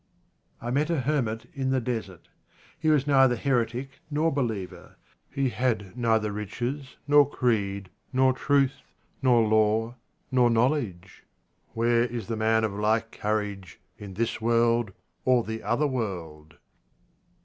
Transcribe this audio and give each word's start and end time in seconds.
I 0.59 0.71
met 0.71 0.89
a 0.89 1.01
hermit 1.01 1.45
in 1.53 1.69
the 1.69 1.79
desert. 1.79 2.27
He 2.79 2.89
was 2.89 3.05
neither 3.05 3.35
heretic 3.35 3.99
nor 4.09 4.31
believer; 4.31 4.95
he 5.29 5.49
had 5.49 5.95
neither 5.95 6.31
riches, 6.31 6.97
nor 7.07 7.29
creed, 7.29 7.91
nor 8.11 8.33
truth, 8.33 8.81
nor 9.21 9.47
law, 9.47 9.93
nor 10.31 10.49
knowledge. 10.49 11.21
Where 11.73 12.01
is 12.03 12.25
the 12.25 12.35
man 12.35 12.63
of 12.63 12.73
like 12.73 13.11
courage 13.11 13.79
in 13.99 14.15
this 14.15 14.41
world 14.41 14.91
or 15.23 15.43
the 15.43 15.61
other 15.61 15.85
world 15.85 16.55